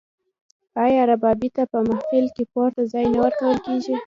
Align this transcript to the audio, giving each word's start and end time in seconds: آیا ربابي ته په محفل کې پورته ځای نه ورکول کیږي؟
آیا 0.83 1.01
ربابي 1.09 1.49
ته 1.55 1.63
په 1.71 1.79
محفل 1.87 2.25
کې 2.35 2.43
پورته 2.53 2.81
ځای 2.93 3.05
نه 3.13 3.19
ورکول 3.25 3.57
کیږي؟ 3.65 3.95